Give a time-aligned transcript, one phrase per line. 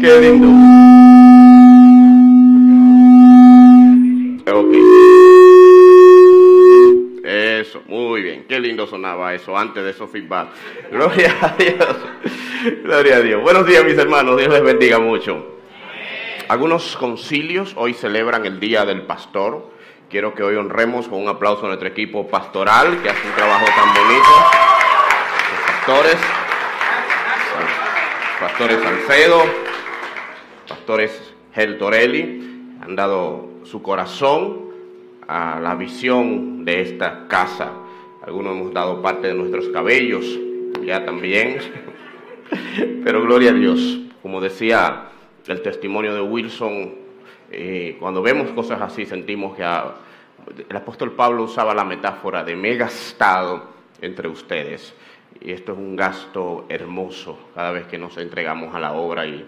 [0.00, 0.48] Qué lindo.
[4.52, 4.74] Ok.
[7.24, 8.44] Eso, muy bien.
[8.48, 10.48] Qué lindo sonaba eso antes de esos feedback.
[10.90, 11.96] Gloria a Dios.
[12.82, 13.42] Gloria a Dios.
[13.42, 14.36] Buenos días, mis hermanos.
[14.36, 15.56] Dios les bendiga mucho.
[16.48, 19.70] Algunos concilios hoy celebran el Día del Pastor.
[20.10, 23.64] Quiero que hoy honremos con un aplauso a nuestro equipo pastoral que hace un trabajo
[23.64, 24.28] tan bonito.
[25.66, 26.16] Pastores,
[28.40, 29.69] pastores Salcedo,
[30.90, 34.70] pastores Gel Torelli, han dado su corazón
[35.28, 37.70] a la visión de esta casa.
[38.26, 40.26] Algunos hemos dado parte de nuestros cabellos,
[40.84, 41.58] ya también.
[43.04, 44.00] Pero gloria a Dios.
[44.20, 45.10] Como decía
[45.46, 46.94] el testimonio de Wilson,
[47.52, 52.74] eh, cuando vemos cosas así sentimos que el apóstol Pablo usaba la metáfora de me
[52.74, 53.62] gastado
[54.00, 54.92] entre ustedes.
[55.40, 59.46] Y esto es un gasto hermoso cada vez que nos entregamos a la obra y,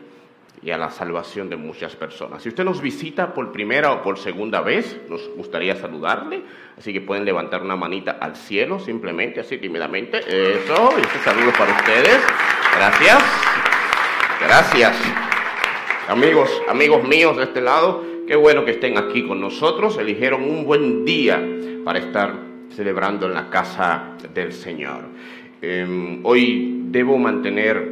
[0.62, 2.43] y a la salvación de muchas personas.
[2.43, 6.42] Si usted nos visita por primera o por segunda vez, nos gustaría saludarle,
[6.78, 10.19] así que pueden levantar una manita al cielo simplemente, así tímidamente.
[10.19, 12.20] Eso, y este saludo para ustedes.
[12.77, 13.22] Gracias.
[14.41, 14.97] Gracias.
[16.09, 19.98] Amigos, amigos míos de este lado, qué bueno que estén aquí con nosotros.
[19.98, 21.42] Eligieron un buen día
[21.84, 22.34] para estar
[22.70, 25.05] celebrando en la casa del Señor.
[25.61, 27.92] Em, hoy debo mantener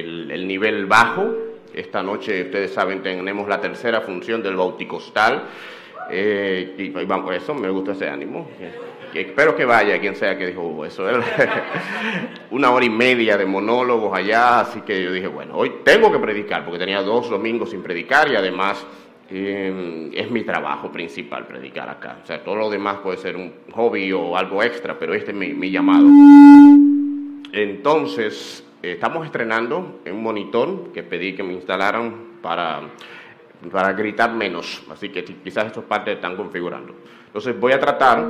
[0.00, 1.32] el, nivel bajo.
[1.72, 5.44] Esta noche, ustedes saben, tenemos la tercera función del Bauticostal.
[6.10, 8.46] Eh, y vamos, eso me gusta ese ánimo
[9.20, 11.06] espero que vaya quien sea que dijo eso.
[12.50, 16.18] Una hora y media de monólogos allá, así que yo dije, bueno, hoy tengo que
[16.18, 18.84] predicar, porque tenía dos domingos sin predicar y además
[19.30, 22.18] em, es mi trabajo principal predicar acá.
[22.22, 25.36] O sea, todo lo demás puede ser un hobby o algo extra, pero este es
[25.36, 26.06] mi, llamado.
[27.52, 32.82] Entonces, estamos estrenando un monitor que pedí que me instalaran para,
[33.70, 36.94] para gritar menos, así que quizás estas partes están configurando.
[37.26, 38.24] Entonces voy a tratar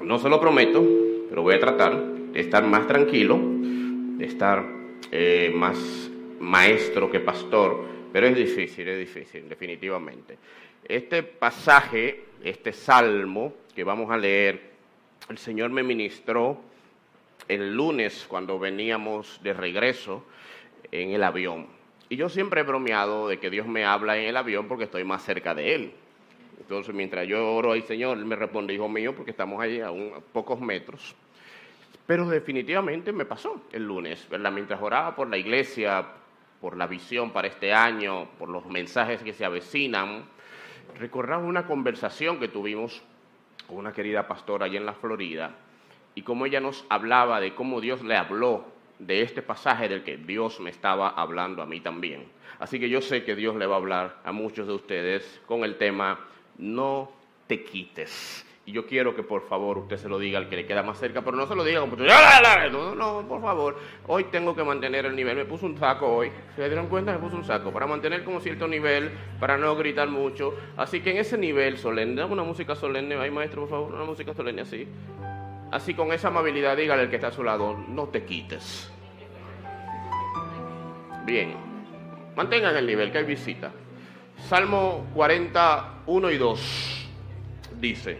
[0.00, 0.84] no se lo prometo,
[1.28, 4.64] pero voy a tratar de estar más tranquilo, de estar
[5.10, 10.36] eh, más maestro que pastor, pero es difícil, es difícil, definitivamente.
[10.84, 14.76] Este pasaje, este salmo que vamos a leer,
[15.28, 16.60] el Señor me ministró
[17.48, 20.24] el lunes cuando veníamos de regreso
[20.90, 21.66] en el avión.
[22.08, 25.04] Y yo siempre he bromeado de que Dios me habla en el avión porque estoy
[25.04, 25.92] más cerca de Él.
[26.58, 29.90] Entonces, mientras yo oro al Señor, Él me responde, hijo mío, porque estamos allí a,
[29.90, 31.14] un, pocos metros.
[32.06, 34.52] Pero definitivamente me pasó el lunes, ¿verdad?
[34.52, 36.06] Mientras oraba por la iglesia,
[36.60, 40.24] por la visión para este año, por los mensajes que se avecinan,
[40.98, 43.02] recordaba una conversación que tuvimos
[43.66, 45.52] con una querida pastora allá en la Florida
[46.16, 48.64] y cómo ella nos hablaba de cómo Dios le habló
[48.98, 52.24] de este pasaje del que Dios me estaba hablando a mí también.
[52.58, 55.62] Así que yo sé que Dios le va a hablar a muchos de ustedes con
[55.62, 56.18] el tema
[56.56, 57.12] no
[57.46, 58.44] te quites.
[58.64, 60.98] Y yo quiero que por favor usted se lo diga al que le queda más
[60.98, 63.78] cerca, pero no se lo diga como no, no, por favor.
[64.08, 65.36] Hoy tengo que mantener el nivel.
[65.36, 66.32] Me puse un saco hoy.
[66.56, 67.12] ¿Se dieron cuenta?
[67.12, 70.54] Me puse un saco para mantener como cierto nivel, para no gritar mucho.
[70.76, 74.04] Así que en ese nivel solemne, dame una música solemne, ay maestro, por favor, una
[74.04, 74.88] música solemne así.
[75.76, 78.90] Así con esa amabilidad, dígale al que está a su lado, no te quites.
[81.26, 81.52] Bien,
[82.34, 83.72] mantengan el nivel, que hay visita.
[84.48, 87.08] Salmo 41 y 2
[87.78, 88.16] dice,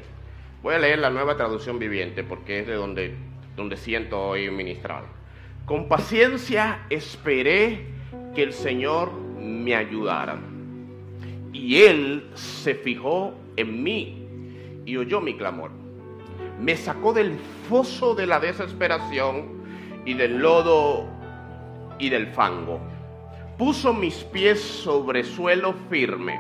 [0.63, 3.15] voy a leer la nueva traducción viviente porque es de donde,
[3.57, 5.05] donde siento hoy ministrar.
[5.65, 7.87] Con paciencia esperé
[8.35, 10.39] que el Señor me ayudara.
[11.55, 15.86] Y Él se fijó en mí y oyó mi clamor.
[16.61, 19.63] Me sacó del foso de la desesperación
[20.05, 21.07] y del lodo
[21.99, 22.81] y del fango
[23.57, 26.39] puso mis pies sobre suelo firme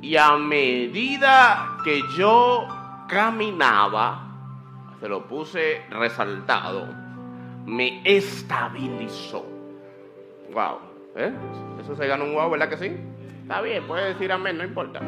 [0.00, 2.66] y a medida que yo
[3.08, 4.22] caminaba,
[5.00, 6.86] se lo puse resaltado,
[7.64, 9.46] me estabilizó.
[10.52, 10.78] Wow,
[11.16, 11.32] ¿eh?
[11.80, 12.96] Eso se gana un wow, ¿verdad que sí?
[13.42, 15.00] Está bien, puede decir amén, no importa.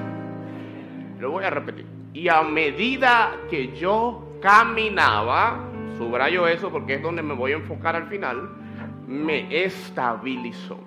[1.19, 1.98] Lo voy a repetir.
[2.13, 5.65] Y a medida que yo caminaba,
[5.97, 8.51] subrayo eso porque es donde me voy a enfocar al final,
[9.07, 10.79] me estabilizó.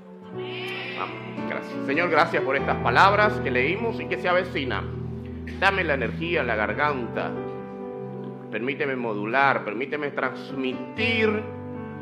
[1.49, 1.85] Gracias.
[1.85, 5.01] Señor, gracias por estas palabras que leímos y que se avecinan.
[5.59, 7.31] Dame la energía en la garganta.
[8.51, 11.29] Permíteme modular, permíteme transmitir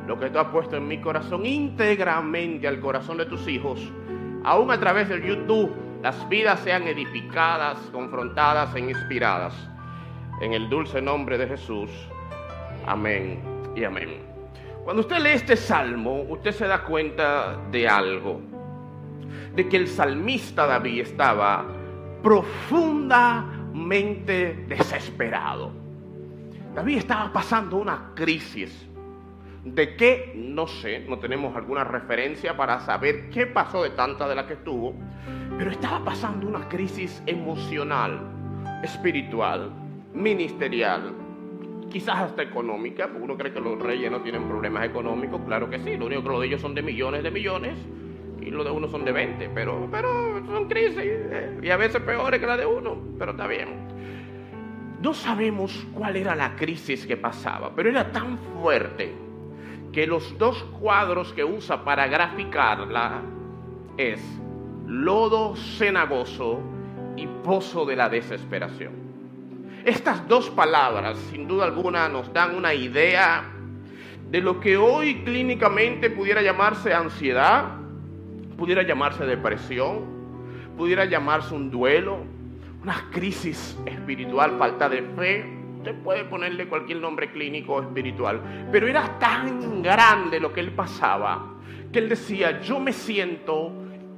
[0.08, 3.92] lo que tú has puesto en mi corazón íntegramente al corazón de tus hijos.
[4.44, 9.54] Aún a través del YouTube, las vidas sean edificadas, confrontadas e inspiradas.
[10.42, 11.90] En el dulce nombre de Jesús.
[12.86, 13.42] Amén
[13.76, 14.22] y amén.
[14.86, 18.42] Cuando usted lee este salmo, usted se da cuenta de algo.
[19.56, 21.66] de que el salmista David estaba
[22.24, 25.72] profundamente desesperado.
[26.74, 28.89] David estaba pasando una crisis.
[29.64, 30.32] ¿De qué?
[30.36, 34.54] No sé, no tenemos alguna referencia para saber qué pasó de tanta de la que
[34.54, 34.94] estuvo,
[35.58, 38.22] pero estaba pasando una crisis emocional,
[38.84, 39.72] espiritual,
[40.14, 41.14] ministerial,
[41.90, 45.80] quizás hasta económica, porque uno cree que los reyes no tienen problemas económicos, claro que
[45.80, 47.78] sí, lo único que los de ellos son de millones de millones
[48.40, 52.02] y los de uno son de 20, pero, pero son crisis eh, y a veces
[52.02, 53.90] peores que la de uno, pero está bien.
[55.02, 59.29] No sabemos cuál era la crisis que pasaba, pero era tan fuerte
[59.92, 63.22] que los dos cuadros que usa para graficarla
[63.98, 64.22] es
[64.86, 66.60] lodo cenagoso
[67.16, 68.94] y pozo de la desesperación.
[69.86, 73.44] Estas dos palabras, sin duda alguna, nos dan una idea
[74.30, 77.66] de lo que hoy clínicamente pudiera llamarse ansiedad,
[78.58, 80.06] pudiera llamarse depresión,
[80.78, 82.20] pudiera llamarse un duelo,
[82.84, 85.59] una crisis espiritual, falta de fe.
[85.80, 91.56] Usted puede ponerle cualquier nombre clínico espiritual, pero era tan grande lo que él pasaba
[91.92, 93.72] que él decía, yo me siento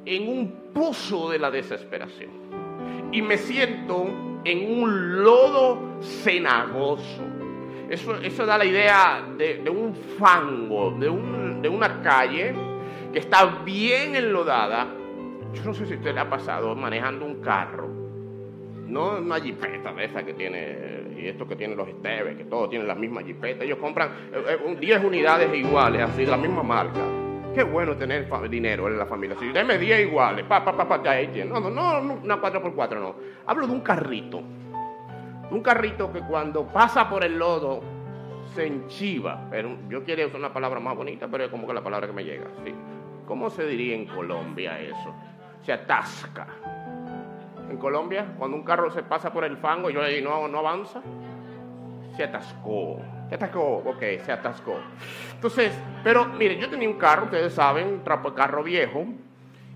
[0.06, 2.32] en un pozo de la desesperación
[3.12, 7.24] y me siento en un lodo cenagoso.
[7.90, 12.54] Eso, eso da la idea de, un fango, de, un, de una calle
[13.12, 14.88] que está bien enlodada.
[15.54, 17.90] Yo no sé si usted le ha pasado manejando un carro,
[18.88, 22.70] no una jipeta de esa que tiene, y esto que tienen los Esteves, que todos
[22.70, 23.64] tienen la misma jipeta.
[23.64, 24.10] Ellos compran
[24.80, 27.00] 10 eh, eh, unidades iguales, así, de la misma marca.
[27.54, 29.36] Qué bueno tener dinero en la familia.
[29.38, 33.16] Si deme 10 iguales, pa, pa, pa, pa, ya No, no, no, una 4x4, no.
[33.46, 34.42] Hablo de un carrito.
[35.52, 37.84] Un carrito que cuando pasa por el lodo
[38.56, 39.48] se enchiva.
[39.52, 42.14] Pero yo quiero usar una palabra más bonita, pero es como que la palabra que
[42.14, 42.48] me llega.
[42.64, 42.74] ¿sí?
[43.26, 45.14] ¿Cómo se diría en Colombia eso?
[45.62, 46.48] Se atasca.
[47.72, 51.02] En Colombia, cuando un carro se pasa por el fango y yo no, no avanza,
[52.18, 53.00] se atascó.
[53.30, 54.76] Se atascó, ok, se atascó.
[55.34, 55.72] Entonces,
[56.04, 59.06] pero mire, yo tenía un carro, ustedes saben, trapo carro viejo,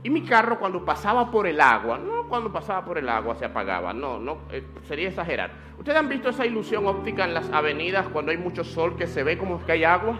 [0.04, 3.46] y mi carro cuando pasaba por el agua, no cuando pasaba por el agua se
[3.46, 5.52] apagaba, no, no, eh, sería exagerar.
[5.80, 9.24] ¿Ustedes han visto esa ilusión óptica en las avenidas cuando hay mucho sol que se
[9.24, 10.20] ve como que hay agua?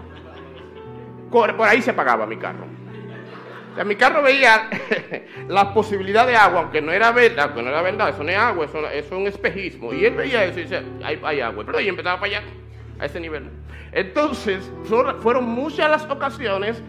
[1.30, 2.64] Por ahí se apagaba mi carro.
[3.84, 4.70] Mi carro veía
[5.48, 8.64] la posibilidad de agua, aunque no era verdad, no era verdad, eso no es agua,
[8.64, 9.92] eso, es un espejismo.
[9.92, 11.64] Y él veía eso y decía, hay, agua.
[11.66, 12.42] Pero ahí empezaba a fallar
[12.98, 13.50] a ese nivel.
[13.92, 14.70] Entonces,
[15.20, 16.82] fueron muchas las ocasiones,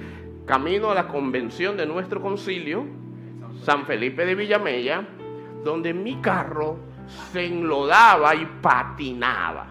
[0.46, 2.86] camino a la convención de nuestro concilio,
[3.64, 5.06] San Felipe de Villamella,
[5.64, 6.80] donde mi carro
[7.32, 9.68] se enlodaba y patinaba.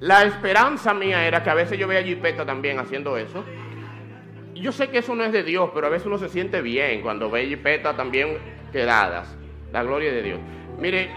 [0.00, 3.44] La esperanza mía era que a veces yo veía a Jipeta también haciendo eso.
[4.62, 7.02] Yo sé que eso no es de Dios, pero a veces uno se siente bien
[7.02, 8.38] cuando ve Jipeta también
[8.70, 9.36] quedadas.
[9.72, 10.40] La gloria de Dios.
[10.78, 11.10] Mire,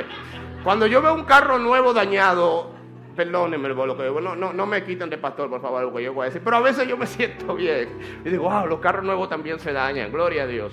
[0.64, 2.72] cuando yo veo un carro nuevo dañado,
[3.14, 6.14] Perdónenme lo que no, no, no me quiten de pastor, por favor, lo que yo
[6.14, 6.40] voy a decir.
[6.42, 7.90] Pero a veces yo me siento bien.
[8.24, 10.10] Y digo, wow, los carros nuevos también se dañan.
[10.10, 10.72] Gloria a Dios.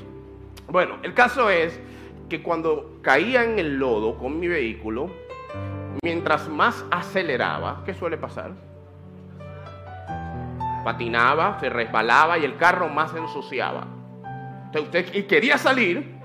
[0.68, 1.78] Bueno, el caso es
[2.30, 5.10] que cuando caía en el lodo con mi vehículo,
[6.01, 8.69] mientras más aceleraba, ¿qué suele pasar?
[10.89, 13.86] Patinaba, se resbalaba y el carro más se ensuciaba.
[14.74, 16.15] Usted quería salir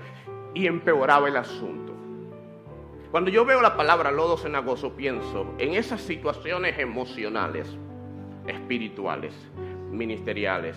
[0.55, 1.93] y empeoraba el asunto.
[3.11, 7.77] Cuando yo veo la palabra lodo cenagoso, pienso en esas situaciones emocionales,
[8.47, 9.35] espirituales,
[9.91, 10.75] ministeriales,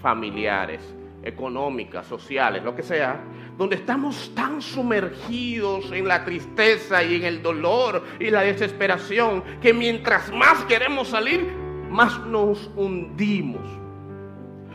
[0.00, 3.24] familiares, económicas, sociales, lo que sea,
[3.58, 9.74] donde estamos tan sumergidos en la tristeza y en el dolor y la desesperación, que
[9.74, 13.62] mientras más queremos salir, más nos hundimos.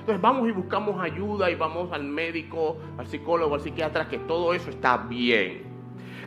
[0.01, 4.53] Entonces vamos y buscamos ayuda y vamos al médico, al psicólogo, al psiquiatra, que todo
[4.53, 5.63] eso está bien.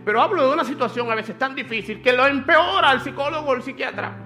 [0.04, 3.54] Pero hablo de una situación a veces tan difícil que lo empeora el psicólogo o
[3.54, 4.24] el psiquiatra.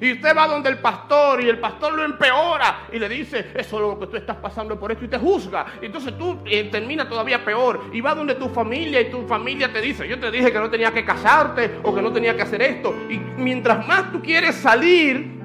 [0.00, 3.76] Y usted va donde el pastor y el pastor lo empeora y le dice, eso
[3.76, 5.66] es lo que tú estás pasando por esto y te juzga.
[5.82, 9.70] Y entonces tú eh, termina todavía peor y va donde tu familia y tu familia
[9.72, 12.42] te dice, yo te dije que no tenía que casarte o que no tenía que
[12.42, 12.94] hacer esto.
[13.10, 15.39] Y mientras más tú quieres salir,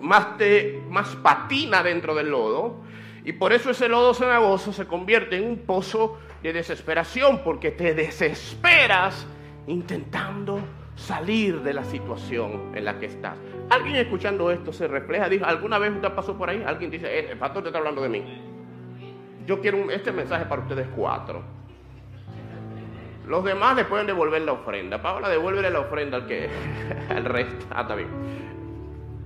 [0.00, 2.76] más te más patina dentro del lodo.
[3.24, 7.94] Y por eso ese lodo cenagoso se convierte en un pozo de desesperación porque te
[7.94, 9.26] desesperas
[9.66, 10.60] intentando
[10.96, 13.36] salir de la situación en la que estás.
[13.70, 16.62] Alguien escuchando esto se refleja, dijo, ¿alguna vez usted pasó por ahí?
[16.66, 18.42] Alguien dice, eh, el pastor te está hablando de mí.
[19.46, 21.42] Yo quiero este mensaje para ustedes cuatro.
[23.26, 25.00] Los demás le pueden devolver la ofrenda.
[25.00, 26.48] Paola, devuélvele la ofrenda al que
[27.08, 27.66] al resto.
[27.70, 28.08] Ah, está bien.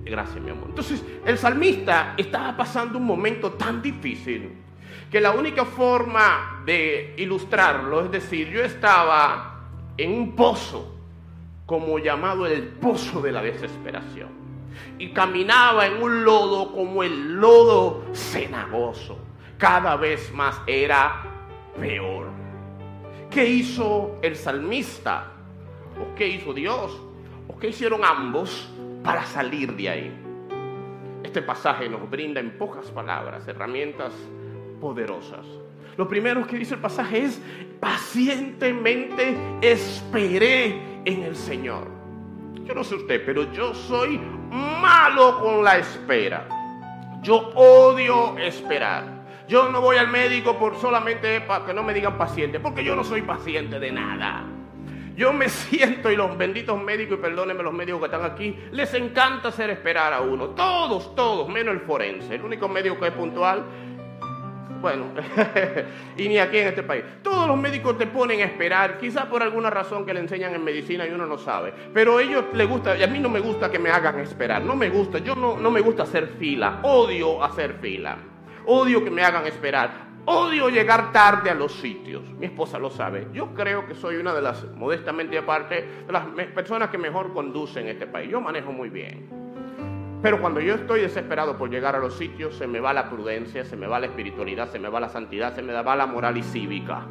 [0.05, 0.67] Gracias, mi amor.
[0.69, 4.51] Entonces, el salmista estaba pasando un momento tan difícil
[5.09, 9.63] que la única forma de ilustrarlo es decir, yo estaba
[9.97, 10.93] en un pozo,
[11.65, 14.29] como llamado el pozo de la desesperación,
[14.99, 19.17] y caminaba en un lodo como el lodo cenagoso.
[19.57, 21.23] Cada vez más era
[21.79, 22.27] peor.
[23.31, 25.31] ¿Qué hizo el salmista?
[25.99, 26.91] ¿O qué hizo Dios?
[27.47, 28.69] ¿O qué hicieron ambos
[29.05, 30.11] para salir de ahí?
[31.23, 34.11] Este pasaje nos brinda en pocas palabras herramientas
[34.81, 35.45] poderosas.
[35.95, 37.41] Lo primero que dice el pasaje es,
[37.79, 41.87] pacientemente esperé en el Señor.
[42.65, 44.19] Yo no sé usted, pero yo soy
[44.49, 46.47] malo con la espera.
[47.21, 49.15] Yo odio esperar.
[49.47, 52.95] Yo no voy al médico por solamente para que no me digan paciente, porque yo
[52.95, 54.43] no soy paciente de nada.
[55.15, 58.93] Yo me siento y los benditos médicos, y perdónenme los médicos que están aquí, les
[58.93, 60.49] encanta hacer esperar a uno.
[60.49, 62.35] Todos, todos, menos el forense.
[62.35, 63.63] El único médico que es puntual
[64.85, 65.05] bueno,
[66.17, 67.03] y ni aquí en este país.
[67.23, 70.63] Todos los médicos te ponen a esperar, quizás por alguna razón que le enseñan en
[70.63, 71.73] medicina y uno no sabe.
[71.91, 74.61] Pero a ellos les gusta, y a mí no me gusta que me hagan esperar.
[74.61, 76.81] No me gusta, yo no, no me gusta hacer fila.
[76.83, 78.17] Odio hacer fila.
[78.67, 80.04] Odio que me hagan esperar.
[80.27, 82.23] Odio llegar tarde a los sitios.
[82.39, 83.27] Mi esposa lo sabe.
[83.31, 87.83] Yo creo que soy una de las, modestamente aparte, de las personas que mejor conducen
[87.83, 88.31] en este país.
[88.31, 89.29] Yo manejo muy bien.
[90.23, 93.63] Pero cuando yo estoy desesperado por llegar a los sitios, se me va la prudencia,
[93.63, 96.37] se me va la espiritualidad, se me va la santidad, se me va la moral
[96.37, 97.05] y cívica.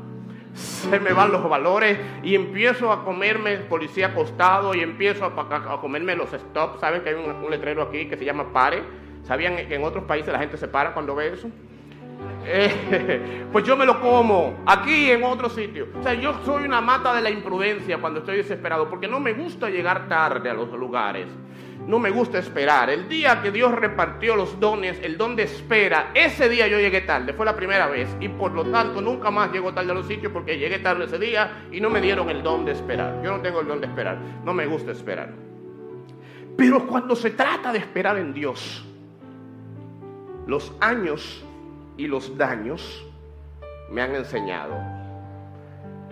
[0.54, 6.16] Se me van los valores y empiezo a comerme policía acostado y empiezo a, comerme
[6.16, 6.80] los stops.
[6.80, 8.82] ¿Saben que hay un, un letrero aquí que se llama pare?
[9.22, 11.48] ¿Sabían que en otros países la gente se para cuando ve eso?
[12.46, 15.88] Eh, pues yo me lo como aquí en otro sitio.
[15.98, 19.32] O sea, yo soy una mata de la imprudencia cuando estoy desesperado, porque no me
[19.32, 21.28] gusta llegar tarde a los lugares.
[21.86, 22.88] No me gusta esperar.
[22.88, 27.02] El día que Dios repartió los dones, el don de espera, ese día yo llegué
[27.02, 28.08] tarde, fue la primera vez.
[28.20, 31.18] Y por lo tanto nunca más llego tarde a los sitios porque llegué tarde ese
[31.18, 33.20] día y no me dieron el don de esperar.
[33.22, 34.18] Yo no tengo el don de esperar.
[34.44, 35.30] No me gusta esperar.
[36.56, 38.84] Pero cuando se trata de esperar en Dios,
[40.46, 41.44] los años
[41.96, 43.06] y los daños
[43.90, 44.74] me han enseñado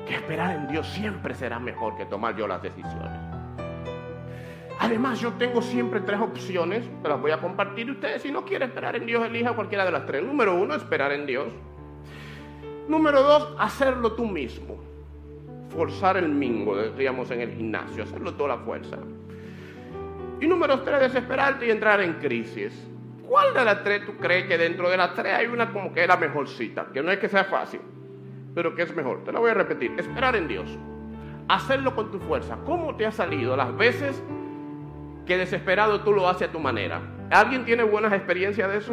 [0.07, 3.21] que esperar en Dios siempre será mejor que tomar yo las decisiones.
[4.79, 7.89] Además, yo tengo siempre tres opciones, que las voy a compartir.
[7.91, 10.25] Ustedes, si no quieren esperar en Dios, elija cualquiera de las tres.
[10.25, 11.47] Número uno, esperar en Dios.
[12.89, 14.83] Número dos, hacerlo tú mismo.
[15.69, 18.99] Forzar el mingo, decíamos en el gimnasio, hacerlo toda la fuerza.
[20.41, 22.92] Y número tres, desesperarte y entrar en crisis.
[23.33, 26.03] ¿Cuál de las tres tú crees que dentro de las tres hay una como que
[26.03, 26.89] es la mejorcita?
[26.93, 27.81] Que no es que sea fácil,
[28.55, 29.25] pero que es mejor.
[29.25, 29.91] Te la voy a repetir.
[29.97, 30.79] Esperar en Dios.
[31.49, 32.59] Hacerlo con tu fuerza.
[32.67, 34.23] ¿Cómo te ha salido las veces
[35.25, 37.01] que desesperado tú lo haces a tu manera?
[37.31, 38.93] ¿Alguien tiene buenas experiencias de eso?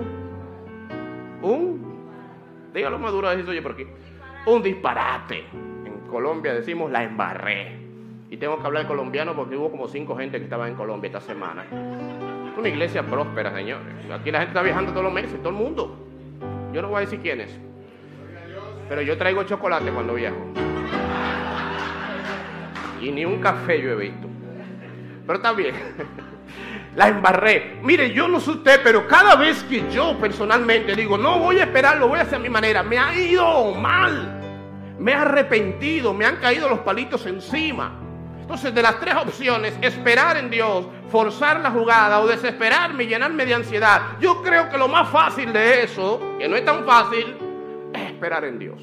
[1.41, 3.87] Un, dígalo maduro, eso yo por aquí.
[4.45, 5.43] Un disparate.
[5.83, 7.77] En Colombia decimos la embarré.
[8.29, 11.19] Y tengo que hablar colombiano porque hubo como cinco gente que estaba en Colombia esta
[11.19, 12.28] semana
[12.59, 13.87] una iglesia próspera, señores.
[14.11, 15.97] Aquí la gente está viajando todos los meses, todo el mundo.
[16.73, 17.57] Yo no voy a decir quiénes.
[18.87, 20.37] Pero yo traigo chocolate cuando viajo.
[23.01, 24.27] Y ni un café yo he visto.
[25.25, 25.75] Pero está bien.
[26.95, 27.79] La embarré.
[27.83, 31.63] Mire, yo no sé usted, pero cada vez que yo personalmente digo, no voy a
[31.63, 34.41] esperar, lo voy a hacer a mi manera, me ha ido mal.
[34.99, 38.08] Me he arrepentido, me han caído los palitos encima.
[38.49, 43.45] Entonces, de las tres opciones, esperar en Dios, forzar la jugada o desesperarme y llenarme
[43.45, 47.37] de ansiedad, yo creo que lo más fácil de eso, que no es tan fácil,
[47.93, 48.81] es esperar en Dios.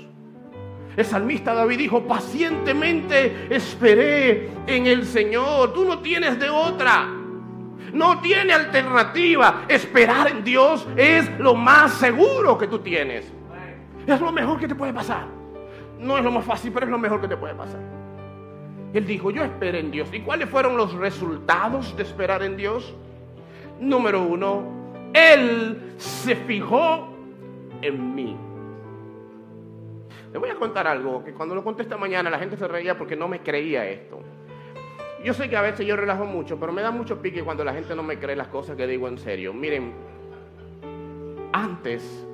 [0.96, 5.72] El salmista David dijo, pacientemente esperé en el Señor.
[5.72, 7.08] Tú no tienes de otra.
[7.92, 9.64] No tiene alternativa.
[9.66, 13.32] Esperar en Dios es lo más seguro que tú tienes.
[14.06, 15.26] Es lo mejor que te puede pasar.
[15.98, 17.95] No es lo más fácil, pero es lo mejor que te puede pasar.
[18.92, 20.08] Él dijo, yo esperé en Dios.
[20.12, 22.94] ¿Y cuáles fueron los resultados de esperar en Dios?
[23.80, 27.08] Número uno, Él se fijó
[27.82, 28.36] en mí.
[30.32, 32.96] Le voy a contar algo, que cuando lo conté esta mañana la gente se reía
[32.98, 34.20] porque no me creía esto.
[35.24, 37.72] Yo sé que a veces yo relajo mucho, pero me da mucho pique cuando la
[37.72, 39.52] gente no me cree las cosas que digo en serio.
[39.52, 39.92] Miren,
[41.52, 42.26] antes,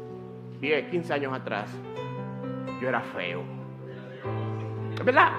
[0.61, 1.71] 10, 15 años atrás,
[2.81, 3.43] yo era feo.
[4.99, 5.33] ¿Es verdad?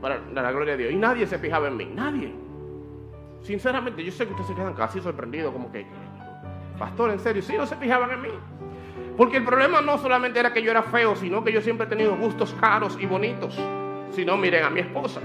[0.00, 0.92] Para la gloria de Dios.
[0.92, 2.32] Y nadie se fijaba en mí, nadie.
[3.42, 5.86] Sinceramente, yo sé que ustedes se quedan casi sorprendidos, como que,
[6.78, 8.28] pastor, en serio, sí, no se fijaban en mí.
[9.16, 11.88] Porque el problema no solamente era que yo era feo, sino que yo siempre he
[11.88, 13.58] tenido gustos caros y bonitos.
[14.12, 15.20] Si no, miren a mi esposa.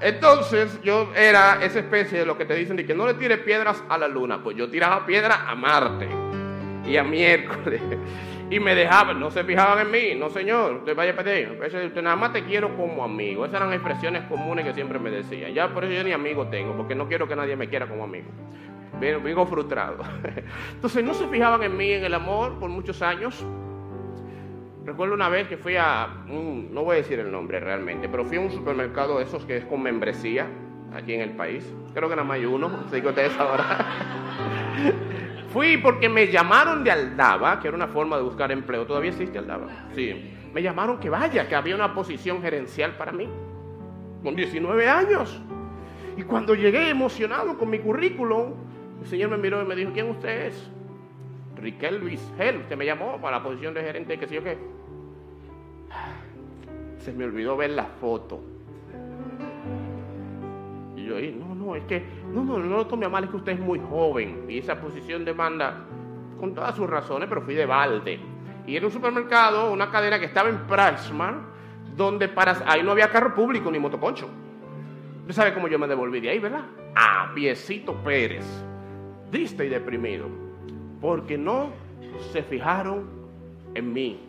[0.00, 3.38] Entonces yo era esa especie de lo que te dicen de que no le tires
[3.38, 4.42] piedras a la luna.
[4.42, 6.08] Pues yo tiraba piedras a Marte
[6.84, 7.80] y a miércoles
[8.50, 12.02] y me dejaban, no se fijaban en mí, no señor, usted vaya a pedir, usted
[12.02, 13.44] nada más te quiero como amigo.
[13.44, 15.52] Esas eran expresiones comunes que siempre me decían.
[15.52, 18.04] Ya por eso yo ni amigo tengo, porque no quiero que nadie me quiera como
[18.04, 18.28] amigo.
[19.00, 19.98] Vengo frustrado.
[20.74, 23.44] Entonces no se fijaban en mí, en el amor, por muchos años.
[24.84, 28.36] Recuerdo una vez que fui a, no voy a decir el nombre realmente, pero fui
[28.36, 30.46] a un supermercado de esos que es con membresía
[30.94, 31.64] aquí en el país.
[31.94, 33.78] Creo que nada más hay uno, así que ustedes ahora.
[35.52, 38.86] Fui porque me llamaron de Aldaba, que era una forma de buscar empleo.
[38.86, 39.66] ¿Todavía existe Aldaba?
[39.94, 40.32] Sí.
[40.52, 43.28] Me llamaron que vaya, que había una posición gerencial para mí.
[44.22, 45.40] Con 19 años.
[46.16, 48.54] Y cuando llegué emocionado con mi currículum,
[49.02, 50.70] el señor me miró y me dijo, ¿quién usted es?
[51.56, 54.58] Riquel Luis Gel, usted me llamó para la posición de gerente, qué sé yo qué.
[56.98, 58.40] Se me olvidó ver la foto.
[61.12, 62.02] No, no, es que,
[62.32, 64.80] no, no, no lo tome a mal, es que usted es muy joven y esa
[64.80, 65.84] posición demanda
[66.38, 68.18] con todas sus razones, pero fui de balde.
[68.66, 71.34] Y era un supermercado, una cadena que estaba en Pricemar,
[71.96, 74.28] donde para, ahí no había carro público ni motoconcho.
[75.20, 76.64] Usted sabe cómo yo me devolví de ahí, ¿verdad?
[76.94, 78.44] A Piecito Pérez,
[79.30, 80.26] triste y deprimido,
[81.00, 81.70] porque no
[82.32, 83.08] se fijaron
[83.74, 84.20] en mí.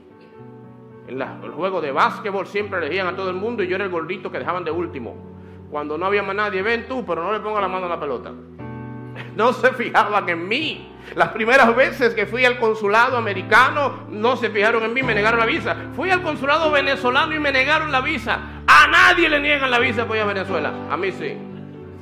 [1.07, 3.91] En el juego de básquetbol siempre elegían a todo el mundo y yo era el
[3.91, 5.32] gordito que dejaban de último
[5.73, 7.99] cuando no había más nadie, ven tú, pero no le ponga la mano a la
[7.99, 8.31] pelota.
[9.35, 10.93] No se fijaban en mí.
[11.15, 15.39] Las primeras veces que fui al consulado americano, no se fijaron en mí, me negaron
[15.39, 15.75] la visa.
[15.95, 18.39] Fui al consulado venezolano y me negaron la visa.
[18.67, 20.73] A nadie le niegan la visa para ir a Venezuela.
[20.91, 21.35] A mí sí.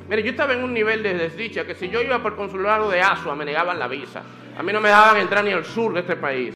[0.09, 2.89] Mire, yo estaba en un nivel de desdicha que si yo iba por el consulado
[2.89, 4.21] de Asua, me negaban la visa.
[4.57, 6.53] A mí no me dejaban entrar ni al sur de este país.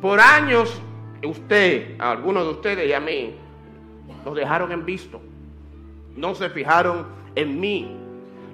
[0.00, 0.80] Por años,
[1.24, 3.34] usted, a algunos de ustedes y a mí,
[4.24, 5.20] nos dejaron en visto.
[6.16, 7.96] No se fijaron en mí.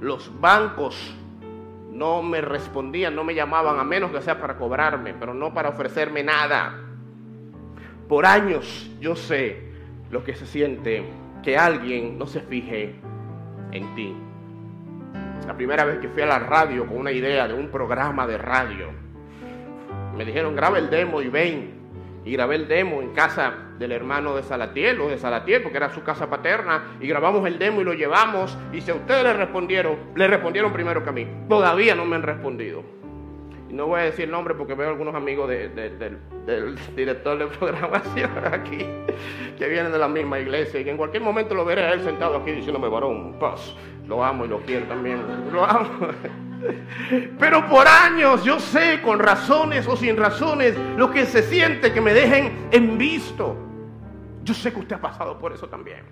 [0.01, 1.15] Los bancos
[1.93, 5.69] no me respondían, no me llamaban, a menos que sea para cobrarme, pero no para
[5.69, 6.75] ofrecerme nada.
[8.09, 9.71] Por años yo sé
[10.11, 11.05] lo que se siente
[11.43, 12.95] que alguien no se fije
[13.73, 14.15] en ti.
[15.47, 18.39] La primera vez que fui a la radio con una idea de un programa de
[18.39, 18.87] radio,
[20.17, 21.71] me dijeron graba el demo y ven
[22.25, 25.89] y grabé el demo en casa del hermano de Salatiel o de Salatiel, porque era
[25.89, 28.57] su casa paterna, y grabamos el demo y lo llevamos.
[28.75, 31.27] Y si a ustedes le respondieron, le respondieron primero que a mí.
[31.49, 32.85] Todavía no me han respondido.
[33.71, 36.19] Y no voy a decir el nombre porque veo algunos amigos del,
[36.95, 38.85] director de programación aquí,
[39.57, 42.03] que vienen de la misma iglesia, y que en cualquier momento lo veré a él
[42.03, 43.75] sentado aquí diciéndome, varón, paz,
[44.07, 46.09] lo amo y lo quiero también, lo amo.
[47.39, 52.03] Pero por años yo sé, con razones o sin razones, lo que se siente que
[52.03, 53.70] me dejen en visto.
[54.43, 56.05] Yo sé que usted ha pasado por eso también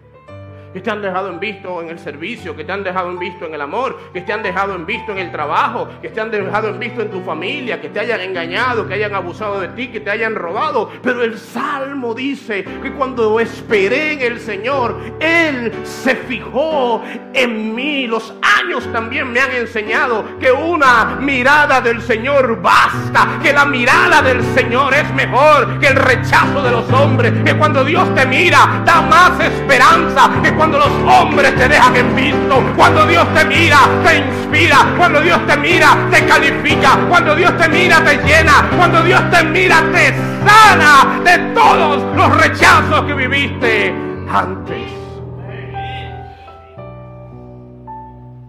[0.73, 3.47] que te han dejado en visto en el servicio, que te han dejado en visto
[3.47, 6.31] en el amor, que te han dejado en visto en el trabajo, que te han
[6.31, 9.89] dejado en visto en tu familia, que te hayan engañado, que hayan abusado de ti,
[9.89, 10.91] que te hayan robado.
[11.03, 17.03] Pero el Salmo dice que cuando esperé en el Señor, Él se fijó
[17.33, 18.07] en mí.
[18.07, 24.23] Los años también me han enseñado que una mirada del Señor basta, que la mirada
[24.23, 28.83] del Señor es mejor que el rechazo de los hombres, que cuando Dios te mira
[28.85, 34.18] da más esperanza, cuando los hombres te dejan en visto, cuando Dios te mira, te
[34.18, 39.23] inspira, cuando Dios te mira, te califica, cuando Dios te mira, te llena, cuando Dios
[39.31, 40.12] te mira, te
[40.44, 43.94] sana de todos los rechazos que viviste
[44.29, 44.83] antes.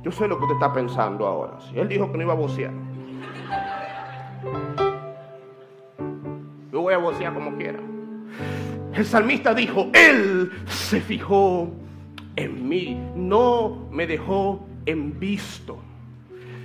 [0.03, 1.59] Yo sé lo que usted está pensando ahora.
[1.69, 2.73] Si él dijo que no iba a vocear,
[6.71, 7.79] yo voy a vocear como quiera.
[8.93, 11.69] El salmista dijo, Él se fijó
[12.39, 15.79] en mí, no me dejó en visto.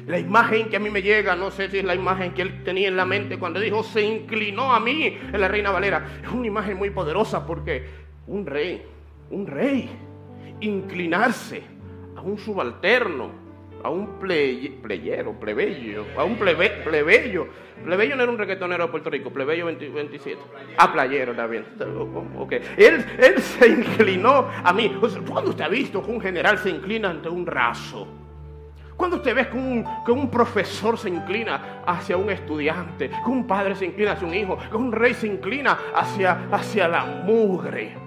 [0.07, 2.63] La imagen que a mí me llega, no sé si es la imagen que él
[2.63, 6.21] tenía en la mente cuando dijo, se inclinó a mí en la Reina Valera.
[6.23, 7.87] Es una imagen muy poderosa porque
[8.27, 8.83] un rey,
[9.31, 9.89] un rey,
[10.61, 11.63] inclinarse
[12.17, 13.44] a un subalterno,
[13.85, 17.47] a un pleyero, plebeyo, a un plebeyo.
[17.85, 20.41] Plebeyo no era un reggaetonero de Puerto Rico, plebeyo 27.
[20.79, 21.67] A playero también.
[22.39, 22.63] Okay.
[22.79, 24.91] Él, él se inclinó a mí.
[25.29, 28.09] ¿Cuándo usted ha visto que un general se inclina ante un raso?
[28.97, 33.11] ¿Cuándo usted ve que un, que un profesor se inclina hacia un estudiante?
[33.11, 34.57] Que un padre se inclina hacia un hijo?
[34.71, 38.04] Que un rey se inclina hacia, hacia la mugre?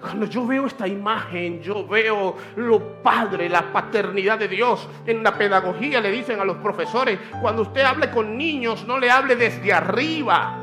[0.00, 4.88] Cuando yo veo esta imagen, yo veo lo padre, la paternidad de Dios.
[5.04, 9.10] En la pedagogía le dicen a los profesores, cuando usted hable con niños, no le
[9.10, 10.57] hable desde arriba.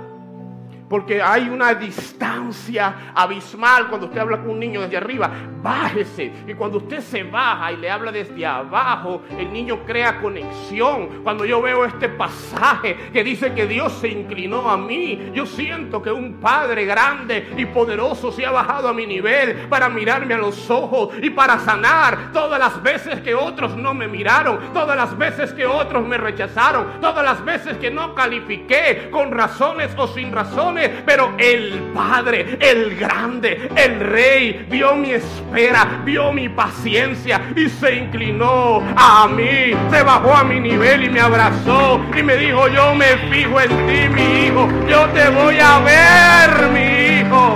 [0.90, 5.32] Porque hay una distancia abismal cuando usted habla con un niño desde arriba.
[5.62, 6.32] Bájese.
[6.48, 11.24] Y cuando usted se baja y le habla desde abajo, el niño crea conexión.
[11.24, 16.02] Cuando yo veo este pasaje que dice que Dios se inclinó a mí, yo siento
[16.02, 20.38] que un Padre grande y poderoso se ha bajado a mi nivel para mirarme a
[20.38, 25.18] los ojos y para sanar todas las veces que otros no me miraron, todas las
[25.18, 30.32] veces que otros me rechazaron, todas las veces que no califiqué con razones o sin
[30.32, 30.75] razones
[31.06, 37.96] pero el Padre, el grande, el Rey, vio mi espera, vio mi paciencia y se
[37.96, 42.96] inclinó a mí, se bajó a mi nivel y me abrazó y me dijo, yo
[42.96, 47.56] me fijo en ti, mi hijo, yo te voy a ver, mi hijo.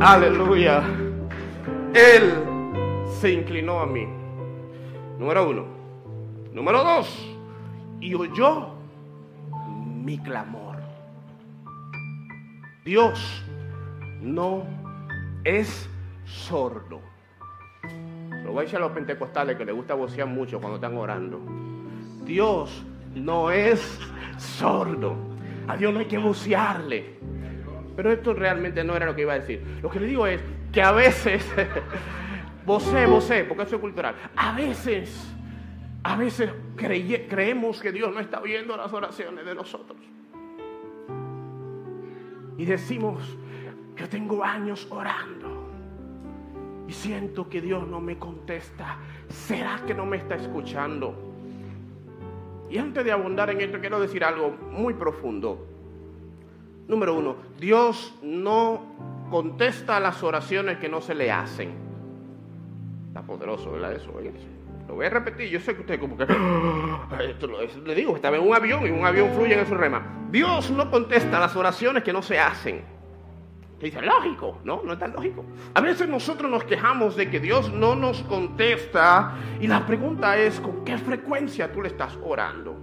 [0.00, 0.82] Aleluya.
[1.92, 2.32] Él
[3.20, 4.06] se inclinó a mí.
[5.18, 5.64] Número uno.
[6.52, 7.36] Número dos.
[8.00, 8.68] Y oyó
[10.04, 10.67] mi clamor.
[12.88, 13.44] Dios
[14.22, 14.66] no
[15.44, 15.90] es
[16.24, 17.02] sordo.
[18.42, 21.38] Lo voy a decir a los pentecostales que les gusta vocear mucho cuando están orando.
[22.24, 22.82] Dios
[23.14, 24.00] no es
[24.38, 25.18] sordo.
[25.66, 27.18] A Dios no hay que vocearle.
[27.94, 29.62] Pero esto realmente no era lo que iba a decir.
[29.82, 30.40] Lo que le digo es
[30.72, 31.46] que a veces,
[32.64, 34.14] vocé, vocé, porque eso es cultural.
[34.34, 35.30] A veces,
[36.04, 39.98] a veces creemos que Dios no está viendo las oraciones de nosotros
[42.58, 43.22] y decimos,
[43.96, 45.68] yo tengo años orando
[46.88, 48.98] y siento que Dios no me contesta.
[49.28, 51.14] ¿Será que no me está escuchando?
[52.68, 55.66] Y antes de abundar en esto, quiero decir algo muy profundo.
[56.88, 58.82] Número uno, Dios no
[59.30, 61.70] contesta las oraciones que no se le hacen.
[63.08, 63.92] Está poderoso, ¿verdad?
[63.92, 64.12] Eso,
[64.88, 66.26] Lo voy a repetir, yo sé que usted como que...
[67.84, 70.02] Le digo, estaba en un avión y un avión fluye en su rema.
[70.30, 72.82] Dios no contesta las oraciones que no se hacen.
[73.78, 75.44] dice, lógico, no, no es tan lógico.
[75.74, 80.58] A veces nosotros nos quejamos de que Dios no nos contesta y la pregunta es,
[80.58, 82.74] ¿con qué frecuencia tú le estás orando?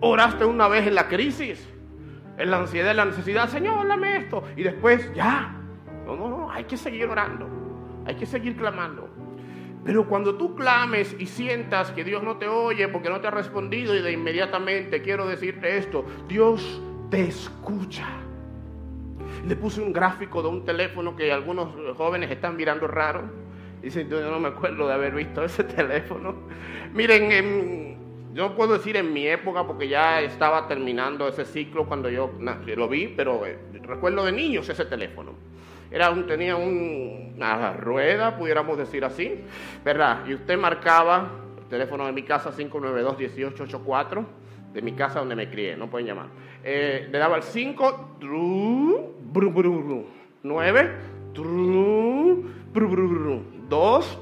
[0.00, 1.66] ¿Oraste una vez en la crisis?
[2.36, 4.44] En la ansiedad, en la necesidad, Señor, dame esto.
[4.56, 5.56] Y después, ya.
[6.04, 7.48] No, no, no, hay que seguir orando.
[8.04, 9.08] Hay que seguir clamando.
[9.84, 13.30] Pero cuando tú clames y sientas que Dios no te oye porque no te ha
[13.30, 18.06] respondido y de inmediatamente quiero decirte esto, Dios te escucha.
[19.46, 23.22] Le puse un gráfico de un teléfono que algunos jóvenes están mirando raro.
[23.82, 26.34] Dicen, yo no me acuerdo de haber visto ese teléfono.
[26.94, 32.32] Miren, yo puedo decir en mi época porque ya estaba terminando ese ciclo cuando yo
[32.38, 35.32] lo vi, pero eh, recuerdo de niños ese teléfono.
[35.94, 39.44] Era un, tenía una rueda, pudiéramos decir así,
[39.84, 40.26] ¿verdad?
[40.26, 44.26] Y usted marcaba el teléfono de mi casa 592-1884,
[44.72, 46.30] de mi casa donde me crié, no pueden llamar.
[46.64, 48.16] Eh, le daba el 5,
[50.42, 50.90] 9,
[53.68, 54.18] 2,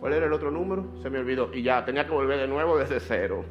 [0.00, 0.84] ¿Cuál era el otro número?
[1.00, 1.54] Se me olvidó.
[1.54, 3.44] Y ya, tenía que volver de nuevo desde cero.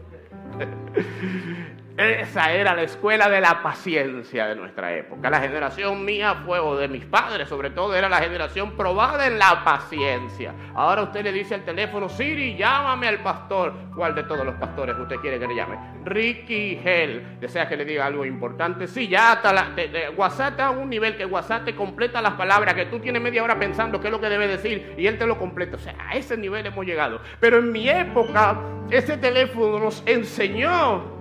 [1.97, 5.29] Esa era la escuela de la paciencia de nuestra época.
[5.29, 9.37] La generación mía fue, o de mis padres sobre todo, era la generación probada en
[9.37, 10.53] la paciencia.
[10.73, 13.73] Ahora usted le dice al teléfono, Siri, llámame al pastor.
[13.93, 15.77] ¿Cuál de todos los pastores usted quiere que le llame?
[16.05, 17.39] Ricky Hell.
[17.41, 18.87] ¿Desea que le diga algo importante?
[18.87, 19.75] Sí, ya hasta la,
[20.15, 23.59] WhatsApp a un nivel que WhatsApp te completa las palabras, que tú tienes media hora
[23.59, 25.75] pensando qué es lo que debe decir y él te lo completa.
[25.75, 27.21] O sea, a ese nivel hemos llegado.
[27.39, 31.20] Pero en mi época, ese teléfono nos enseñó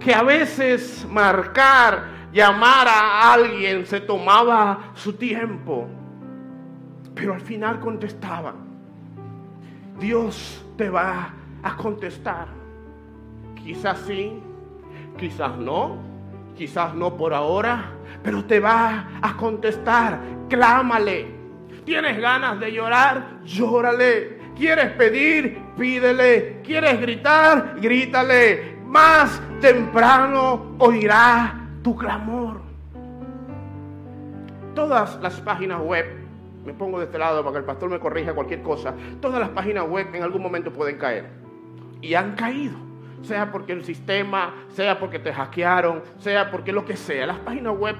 [0.00, 5.88] que a veces marcar, llamar a alguien se tomaba su tiempo,
[7.14, 8.54] pero al final contestaba.
[9.98, 12.48] Dios te va a contestar.
[13.54, 14.42] Quizás sí,
[15.16, 15.96] quizás no,
[16.56, 20.20] quizás no por ahora, pero te va a contestar.
[20.48, 21.32] Clámale.
[21.84, 23.40] ¿Tienes ganas de llorar?
[23.44, 24.38] Llórale.
[24.56, 25.62] ¿Quieres pedir?
[25.76, 26.60] Pídele.
[26.62, 27.76] ¿Quieres gritar?
[27.80, 32.60] Grítale más temprano oirá tu clamor.
[34.72, 36.06] Todas las páginas web,
[36.64, 39.48] me pongo de este lado para que el pastor me corrija cualquier cosa, todas las
[39.48, 41.28] páginas web en algún momento pueden caer.
[42.00, 42.76] Y han caído.
[43.22, 47.26] Sea porque el sistema, sea porque te hackearon, sea porque lo que sea.
[47.26, 47.96] Las páginas web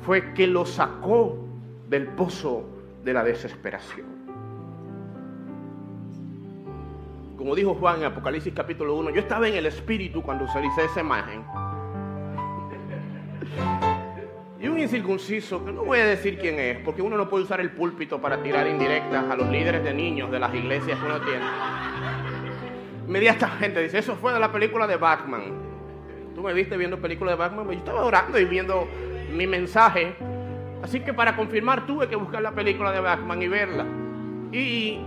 [0.05, 1.47] fue que lo sacó
[1.87, 2.65] del pozo
[3.05, 4.07] de la desesperación.
[7.37, 10.99] Como dijo Juan en Apocalipsis capítulo 1, yo estaba en el Espíritu cuando utilicé esa
[10.99, 11.45] imagen.
[14.61, 17.59] Y un incircunciso, que no voy a decir quién es, porque uno no puede usar
[17.61, 21.19] el púlpito para tirar indirectas a los líderes de niños de las iglesias que uno
[21.21, 21.45] tiene.
[23.07, 25.41] Me di a esta gente, dice, eso fue de la película de Batman.
[26.35, 27.65] ¿Tú me viste viendo película de Batman?
[27.71, 28.87] Yo estaba orando y viendo
[29.33, 30.13] mi mensaje.
[30.83, 33.85] Así que para confirmar tuve que buscar la película de Batman y verla.
[34.51, 34.99] Y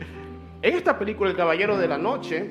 [0.62, 2.50] en esta película, El Caballero de la Noche,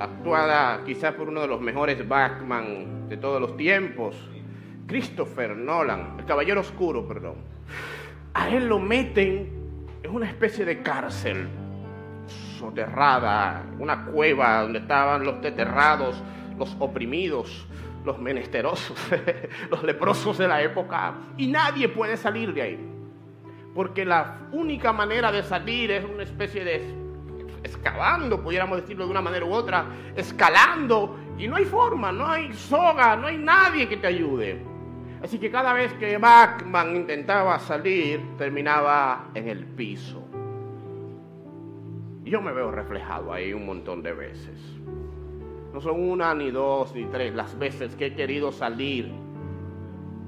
[0.00, 4.16] actuada quizás por uno de los mejores Batman de todos los tiempos,
[4.86, 7.34] Christopher Nolan, el Caballero Oscuro, perdón.
[8.34, 9.50] A él lo meten
[10.02, 11.48] en una especie de cárcel
[12.58, 16.22] soterrada, una cueva donde estaban los deterrados,
[16.58, 17.66] los oprimidos,
[18.04, 18.96] los menesterosos,
[19.70, 22.92] los leprosos de la época, y nadie puede salir de ahí.
[23.74, 27.06] Porque la única manera de salir es una especie de
[27.64, 32.52] excavando, pudiéramos decirlo de una manera u otra, escalando, y no hay forma, no hay
[32.52, 34.75] soga, no hay nadie que te ayude.
[35.22, 40.22] Así que cada vez que Batman intentaba salir, terminaba en el piso.
[42.24, 44.60] Y yo me veo reflejado ahí un montón de veces.
[45.72, 49.12] No son una, ni dos, ni tres las veces que he querido salir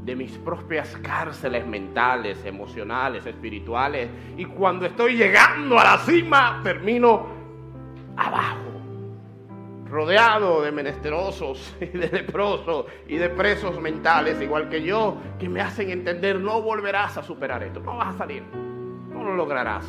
[0.05, 4.09] de mis propias cárceles mentales, emocionales, espirituales.
[4.37, 7.27] Y cuando estoy llegando a la cima, termino
[8.17, 8.68] abajo
[9.91, 15.61] rodeado de menesterosos y de leprosos y de presos mentales, igual que yo, que me
[15.61, 18.43] hacen entender, no volverás a superar esto, no vas a salir,
[19.13, 19.87] no lo lograrás.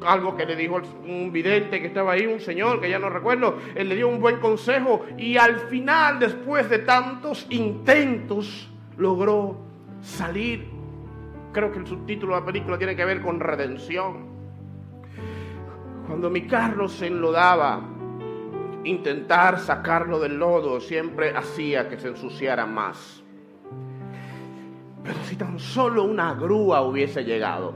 [0.00, 3.58] Algo que le dijo un vidente que estaba ahí, un señor que ya no recuerdo,
[3.74, 9.56] él le dio un buen consejo y al final, después de tantos intentos, logró
[10.02, 10.68] salir.
[11.52, 14.26] Creo que el subtítulo de la película tiene que ver con redención.
[16.06, 17.93] Cuando mi carro se enlodaba,
[18.84, 23.22] intentar sacarlo del lodo siempre hacía que se ensuciara más.
[25.02, 27.74] Pero si tan solo una grúa hubiese llegado,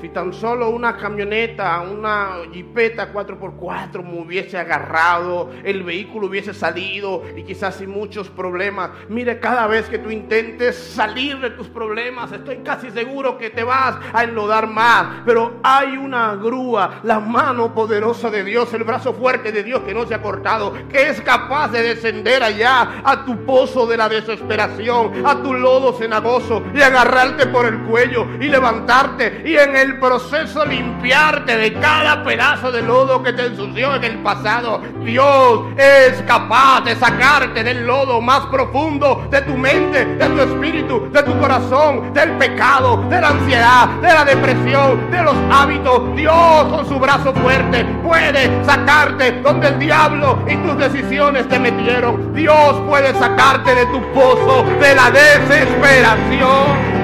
[0.00, 7.22] si tan solo una camioneta, una jipeta 4x4 me hubiese agarrado, el vehículo hubiese salido
[7.34, 8.90] y quizás sin muchos problemas.
[9.08, 13.64] Mire, cada vez que tú intentes salir de tus problemas, estoy casi seguro que te
[13.64, 15.22] vas a enlodar más.
[15.24, 19.94] Pero hay una grúa, la mano poderosa de Dios, el brazo fuerte de Dios que
[19.94, 24.08] no se ha cortado, que es capaz de descender allá a tu pozo de la
[24.08, 29.85] desesperación, a tu lodo cenagoso y agarrarte por el cuello y levantarte y en el
[29.86, 34.82] el proceso limpiarte de cada pedazo de lodo que te ensució en el pasado.
[35.04, 41.08] Dios es capaz de sacarte del lodo más profundo de tu mente, de tu espíritu,
[41.12, 46.16] de tu corazón, del pecado, de la ansiedad, de la depresión, de los hábitos.
[46.16, 52.34] Dios con su brazo fuerte puede sacarte donde el diablo y tus decisiones te metieron.
[52.34, 56.96] Dios puede sacarte de tu pozo de la desesperación.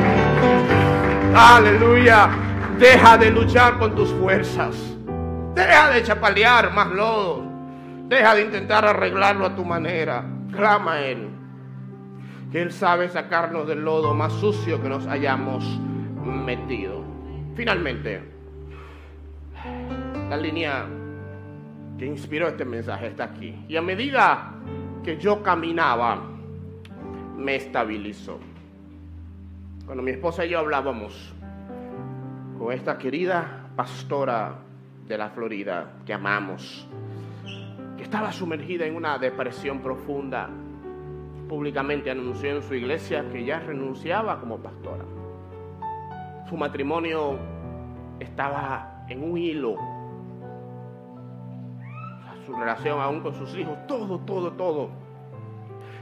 [1.35, 2.52] Aleluya.
[2.79, 4.75] Deja de luchar con tus fuerzas.
[5.55, 7.45] Deja de chapalear más lodo.
[8.09, 10.25] Deja de intentar arreglarlo a tu manera.
[10.53, 11.29] Clama a Él.
[12.51, 15.65] Que Él sabe sacarnos del lodo más sucio que nos hayamos
[16.25, 17.05] metido.
[17.55, 18.23] Finalmente,
[20.29, 20.87] la línea
[21.99, 23.65] que inspiró este mensaje está aquí.
[23.69, 24.55] Y a medida
[25.05, 26.23] que yo caminaba,
[27.37, 28.39] me estabilizó.
[29.87, 31.35] Cuando mi esposa y yo hablábamos,
[32.71, 34.59] esta querida pastora
[35.09, 36.87] de la Florida que amamos,
[37.97, 40.49] que estaba sumergida en una depresión profunda.
[41.49, 45.05] Públicamente anunció en su iglesia que ya renunciaba como pastora.
[46.49, 47.39] su matrimonio
[48.21, 49.77] estaba en un hilo.
[52.45, 54.91] Su relación aún con sus hijos, todo, todo, todo.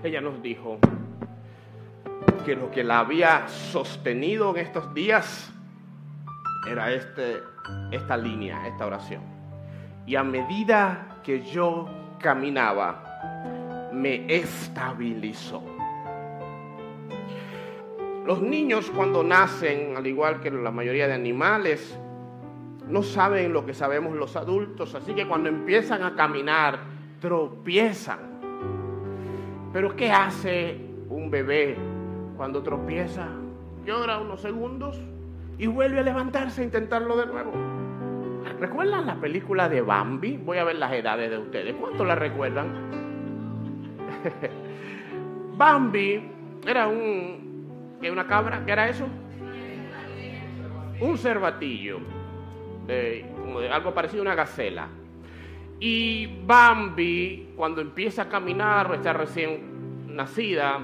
[0.02, 0.78] Ella nos dijo
[2.44, 5.52] que lo que la había sostenido en estos días
[6.66, 7.42] era este,
[7.90, 9.22] esta línea, esta oración.
[10.06, 15.62] Y a medida que yo caminaba, me estabilizó.
[18.26, 21.98] Los niños cuando nacen, al igual que la mayoría de animales,
[22.86, 26.80] no saben lo que sabemos los adultos, así que cuando empiezan a caminar,
[27.20, 28.18] tropiezan.
[29.72, 30.76] Pero ¿qué hace
[31.08, 31.76] un bebé
[32.36, 33.28] cuando tropieza?
[33.84, 35.00] Llora unos segundos
[35.60, 37.52] y vuelve a levantarse a intentarlo de nuevo.
[38.58, 40.38] ¿Recuerdan la película de Bambi?
[40.38, 41.74] Voy a ver las edades de ustedes.
[41.74, 42.90] ¿Cuánto la recuerdan?
[45.58, 46.22] Bambi
[46.66, 49.06] era un, una cabra, ¿qué era eso?
[50.98, 52.00] Un cervatillo
[53.38, 54.88] como de algo parecido a una gacela.
[55.78, 60.80] Y Bambi, cuando empieza a caminar, está recién nacida,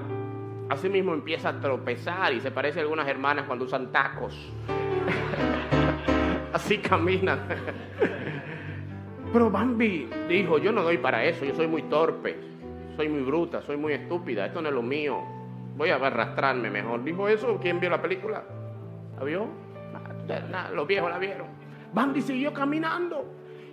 [0.69, 4.53] así mismo empieza a tropezar y se parece a algunas hermanas cuando usan tacos.
[6.53, 7.41] así caminan.
[9.33, 12.37] Pero Bambi dijo, yo no doy para eso, yo soy muy torpe,
[12.97, 15.23] soy muy bruta, soy muy estúpida, esto no es lo mío,
[15.77, 17.05] voy a arrastrarme mejor.
[17.05, 17.59] ¿Dijo eso?
[17.61, 18.45] ¿Quién vio la película?
[19.19, 19.67] ¿La vio?
[20.75, 21.47] los viejos la vieron.
[21.93, 23.25] Bambi siguió caminando.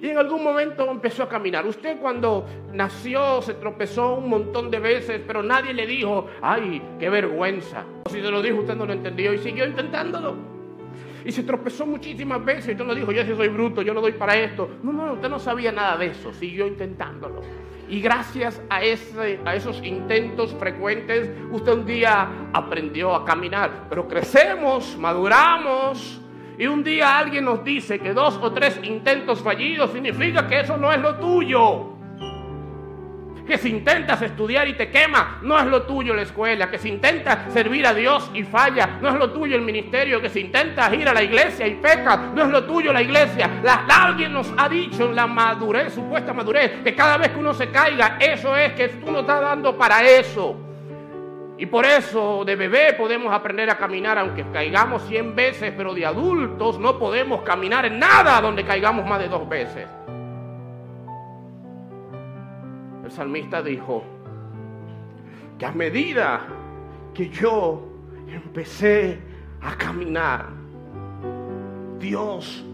[0.03, 1.65] Y en algún momento empezó a caminar.
[1.65, 7.09] Usted cuando nació se tropezó un montón de veces, pero nadie le dijo, ay, qué
[7.09, 7.85] vergüenza.
[8.11, 10.35] Si se lo dijo, usted no lo entendió y siguió intentándolo.
[11.23, 12.67] Y se tropezó muchísimas veces.
[12.67, 14.71] Y usted no dijo, yo sí soy bruto, yo no doy para esto.
[14.83, 16.33] No, no, usted no sabía nada de eso.
[16.33, 17.39] Siguió intentándolo.
[17.87, 23.87] Y gracias a, ese, a esos intentos frecuentes, usted un día aprendió a caminar.
[23.87, 26.19] Pero crecemos, maduramos
[26.57, 30.77] y un día alguien nos dice que dos o tres intentos fallidos significa que eso
[30.77, 31.89] no es lo tuyo.
[33.47, 36.71] Que si intentas estudiar y te quema, no es lo tuyo la escuela.
[36.71, 40.21] Que si intentas servir a Dios y falla, no es lo tuyo el ministerio.
[40.21, 43.61] Que si intentas ir a la iglesia y peca, no es lo tuyo la iglesia.
[43.89, 47.69] alguien nos ha dicho en la madurez, supuesta madurez, que cada vez que uno se
[47.69, 50.72] caiga, eso es que tú no estás dando para eso.
[51.57, 56.05] Y por eso de bebé podemos aprender a caminar aunque caigamos 100 veces, pero de
[56.05, 59.87] adultos no podemos caminar en nada donde caigamos más de dos veces.
[63.03, 64.03] El salmista dijo
[65.59, 66.41] que a medida
[67.13, 67.87] que yo
[68.27, 69.19] empecé
[69.61, 70.47] a caminar,
[71.99, 72.65] Dios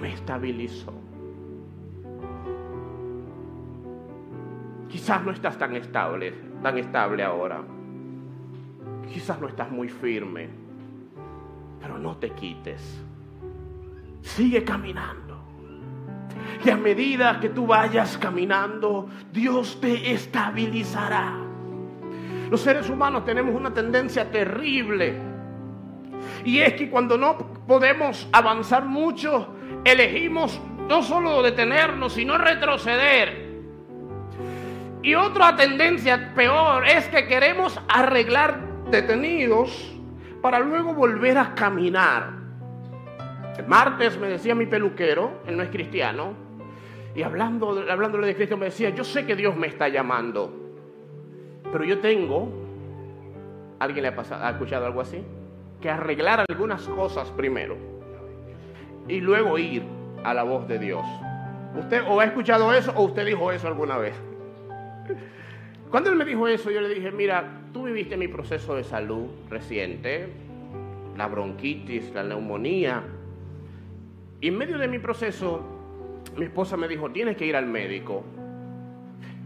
[0.00, 0.92] me estabilizó.
[4.88, 7.75] Quizás no estás tan estable, tan estable ahora.
[9.12, 10.48] Quizás no estás muy firme,
[11.80, 13.02] pero no te quites.
[14.22, 15.36] Sigue caminando.
[16.64, 21.38] Y a medida que tú vayas caminando, Dios te estabilizará.
[22.50, 25.14] Los seres humanos tenemos una tendencia terrible.
[26.44, 33.46] Y es que cuando no podemos avanzar mucho, elegimos no solo detenernos, sino retroceder.
[35.02, 39.92] Y otra tendencia peor es que queremos arreglar detenidos
[40.40, 42.30] para luego volver a caminar.
[43.58, 46.34] El martes me decía mi peluquero, él no es cristiano,
[47.14, 50.52] y hablando, hablándole de Cristo me decía, yo sé que Dios me está llamando,
[51.72, 52.48] pero yo tengo,
[53.78, 55.22] ¿alguien le ha, pasado, ha escuchado algo así?
[55.80, 57.76] Que arreglar algunas cosas primero
[59.08, 59.82] y luego ir
[60.24, 61.06] a la voz de Dios.
[61.78, 64.14] ¿Usted o ha escuchado eso o usted dijo eso alguna vez?
[65.90, 67.44] Cuando él me dijo eso, yo le dije, mira,
[67.76, 70.28] tú viviste mi proceso de salud reciente,
[71.14, 73.02] la bronquitis, la neumonía.
[74.40, 75.60] Y en medio de mi proceso,
[76.38, 78.24] mi esposa me dijo, tienes que ir al médico.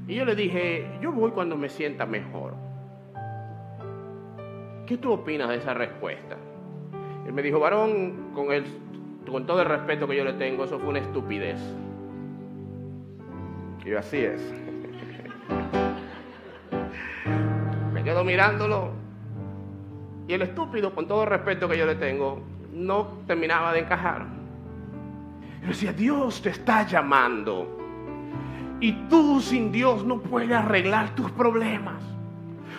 [0.07, 2.55] Y yo le dije, yo voy cuando me sienta mejor.
[4.87, 6.37] ¿Qué tú opinas de esa respuesta?
[7.27, 8.63] Él me dijo, varón, con, el,
[9.29, 11.61] con todo el respeto que yo le tengo, eso fue una estupidez.
[13.85, 14.70] Y así es.
[18.11, 18.91] Quedo mirándolo.
[20.27, 22.43] Y el estúpido, con todo el respeto que yo le tengo,
[22.73, 24.27] no terminaba de encajar.
[25.63, 27.79] Yo decía, Dios te está llamando.
[28.81, 32.03] Y tú sin Dios no puedes arreglar tus problemas.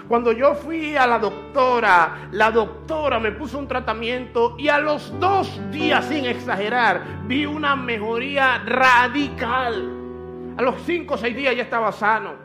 [0.10, 5.18] Cuando yo fui a la doctora, la doctora me puso un tratamiento y a los
[5.22, 9.98] dos días, sin exagerar, vi una mejoría radical.
[10.58, 12.41] A los cinco o seis días ya estaba sano.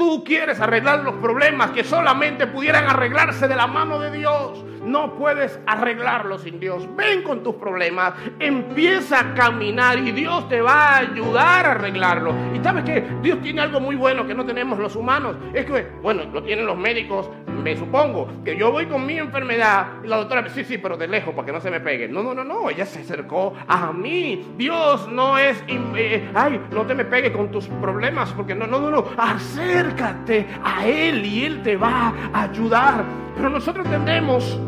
[0.00, 4.64] Tú quieres arreglar los problemas que solamente pudieran arreglarse de la mano de Dios.
[4.82, 6.88] no puedes arreglarlo sin Dios.
[6.96, 12.34] Ven con tus problemas, empieza a caminar y Dios te va a ayudar a arreglarlo.
[12.54, 15.36] Y sabes que Dios tiene algo muy bueno que no tenemos los humanos.
[15.52, 17.28] Es que, bueno, lo tienen los médicos,
[17.60, 21.08] me supongo, que yo voy con mi enfermedad y la doctora, sí, sí, pero de
[21.08, 22.08] lejos para que no se me pegue.
[22.08, 24.54] No, no, no, no, ella se acercó a mí.
[24.56, 28.80] Dios no es, eh, ay, no te me pegue con tus problemas, porque no, no,
[28.80, 33.04] no, no, acércate a Él y Él te va a ayudar.
[33.36, 34.58] Pero nosotros tendemos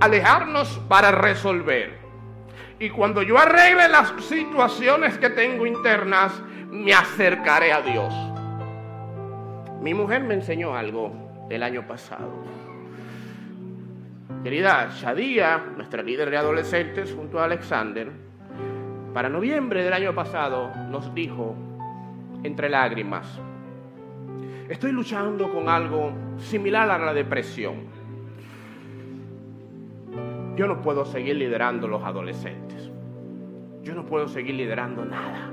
[0.00, 1.98] a alejarnos para resolver.
[2.78, 6.32] Y cuando yo arregle las situaciones que tengo internas,
[6.70, 8.14] me acercaré a Dios.
[9.82, 12.32] Mi mujer me enseñó algo el año pasado.
[14.42, 18.10] Querida Shadia, nuestra líder de adolescentes junto a Alexander,
[19.12, 21.54] para noviembre del año pasado nos dijo,
[22.42, 23.40] entre lágrimas,
[24.68, 27.90] estoy luchando con algo similar a la depresión.
[30.56, 32.90] Yo no puedo seguir liderando los adolescentes.
[33.82, 35.50] Yo no puedo seguir liderando nada.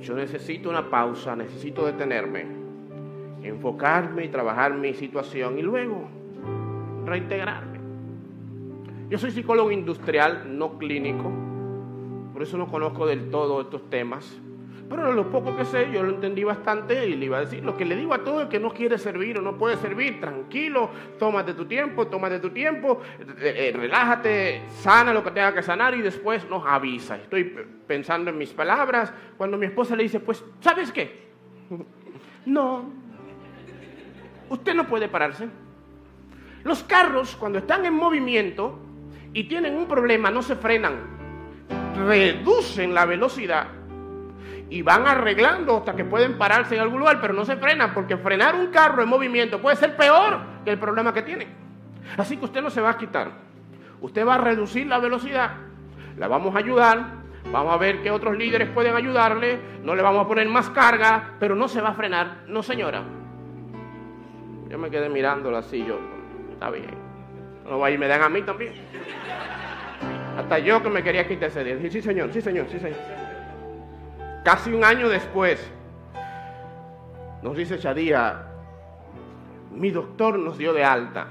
[0.00, 2.63] Yo necesito una pausa, necesito detenerme,
[3.48, 6.08] enfocarme y trabajar mi situación y luego
[7.04, 7.78] reintegrarme.
[9.10, 11.30] Yo soy psicólogo industrial, no clínico,
[12.32, 14.40] por eso no conozco del todo estos temas.
[14.88, 17.76] Pero lo poco que sé, yo lo entendí bastante y le iba a decir lo
[17.76, 20.90] que le digo a todo el que no quiere servir o no puede servir, tranquilo,
[21.18, 23.00] tómate tu tiempo, tómate tu tiempo,
[23.40, 27.16] eh, eh, relájate, sana lo que tenga que sanar y después nos avisa.
[27.16, 27.44] Estoy
[27.86, 31.24] pensando en mis palabras cuando mi esposa le dice, pues, ¿sabes qué?
[32.46, 32.90] No,
[34.48, 35.48] usted no puede pararse.
[36.62, 38.78] Los carros cuando están en movimiento
[39.32, 40.94] y tienen un problema no se frenan,
[42.06, 43.66] reducen la velocidad
[44.70, 48.16] y van arreglando hasta que pueden pararse en algún lugar, pero no se frenan, porque
[48.16, 51.46] frenar un carro en movimiento puede ser peor que el problema que tiene.
[52.16, 53.30] Así que usted no se va a quitar.
[54.00, 55.52] Usted va a reducir la velocidad,
[56.16, 57.06] la vamos a ayudar,
[57.50, 61.34] vamos a ver qué otros líderes pueden ayudarle, no le vamos a poner más carga,
[61.38, 62.44] pero no se va a frenar.
[62.46, 63.02] No, señora.
[64.74, 66.00] Yo me quedé mirándola así, yo,
[66.50, 66.90] está bien.
[67.64, 68.72] No va y me dan a mí también.
[70.36, 71.76] Hasta yo que me quería quitar ese día.
[71.76, 72.98] Dije, sí, señor, sí, señor, sí, señor.
[74.44, 75.64] Casi un año después,
[77.40, 78.48] nos dice Shadía,
[79.70, 81.28] mi doctor nos dio de alta,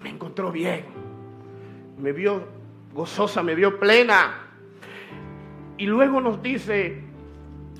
[0.00, 0.86] me encontró bien,
[1.96, 2.42] me vio
[2.92, 4.48] gozosa, me vio plena.
[5.78, 7.04] Y luego nos dice,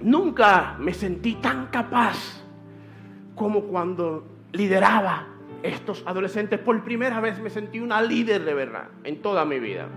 [0.01, 2.45] nunca me sentí tan capaz
[3.35, 5.27] como cuando lideraba
[5.63, 6.59] estos adolescentes.
[6.59, 9.89] Por primera vez me sentí una líder de verdad en toda mi vida.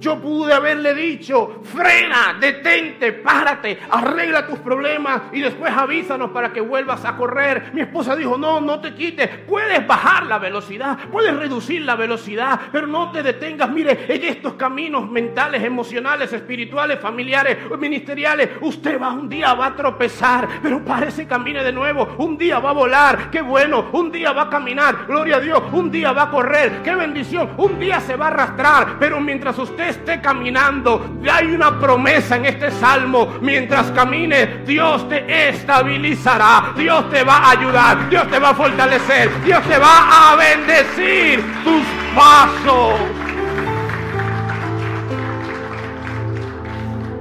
[0.00, 6.60] Yo pude haberle dicho, frena, detente, párate, arregla tus problemas y después avísanos para que
[6.60, 7.70] vuelvas a correr.
[7.72, 12.60] Mi esposa dijo, no, no te quites, puedes bajar la velocidad, puedes reducir la velocidad,
[12.72, 13.70] pero no te detengas.
[13.70, 19.76] Mire, en estos caminos mentales, emocionales, espirituales, familiares, ministeriales, usted va un día va a
[19.76, 24.32] tropezar, pero parece camine de nuevo, un día va a volar, qué bueno, un día
[24.32, 28.00] va a caminar, gloria a Dios, un día va a correr, qué bendición, un día
[28.00, 33.34] se va a arrastrar, pero mientras usted esté caminando, hay una promesa en este salmo.
[33.40, 39.30] Mientras camine, Dios te estabilizará, Dios te va a ayudar, Dios te va a fortalecer,
[39.44, 43.00] Dios te va a bendecir tus pasos.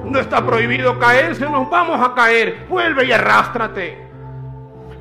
[0.06, 2.68] No está prohibido caerse, nos vamos a caer.
[2.70, 3.98] Vuelve y arrástrate.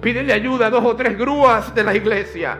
[0.00, 2.58] Pídele ayuda a dos o tres grúas de la iglesia.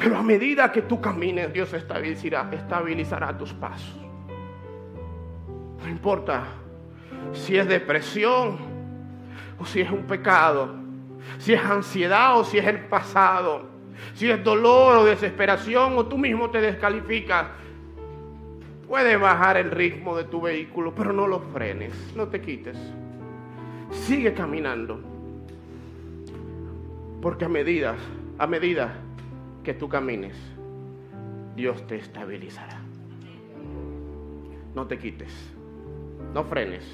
[0.00, 3.98] Pero a medida que tú camines, Dios estabilizará, tus pasos.
[5.82, 6.44] No importa
[7.34, 8.56] si es depresión
[9.58, 10.74] o si es un pecado,
[11.36, 13.68] si es ansiedad o si es el pasado,
[14.14, 17.48] si es dolor o desesperación o tú mismo te descalificas.
[18.88, 22.78] Puedes bajar el ritmo de tu vehículo, pero no lo frenes, no te quites.
[23.90, 24.98] Sigue caminando.
[27.20, 27.96] Porque a medida,
[28.38, 28.94] a medida
[29.62, 30.36] que tú camines,
[31.54, 32.80] Dios te estabilizará.
[34.74, 35.32] No te quites,
[36.32, 36.84] no frenes,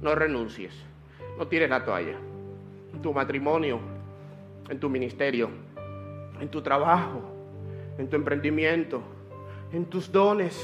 [0.00, 0.74] no renuncies,
[1.38, 2.16] no tires la toalla.
[2.92, 3.78] En tu matrimonio,
[4.68, 5.50] en tu ministerio,
[6.40, 7.22] en tu trabajo,
[7.98, 9.02] en tu emprendimiento,
[9.72, 10.60] en tus dones,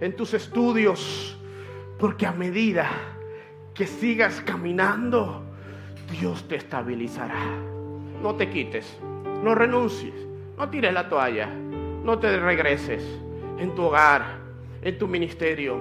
[0.00, 1.38] en tus estudios,
[1.98, 2.88] porque a medida
[3.74, 5.42] que sigas caminando,
[6.10, 7.44] Dios te estabilizará.
[8.22, 8.98] No te quites,
[9.42, 10.27] no renuncies.
[10.58, 13.04] No tires la toalla, no te regreses.
[13.58, 14.38] En tu hogar,
[14.82, 15.76] en tu ministerio,